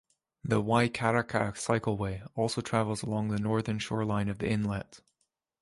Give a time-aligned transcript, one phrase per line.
[0.43, 5.01] The Waikaraka Cycleway also travels along the northern shoreline of the inlet.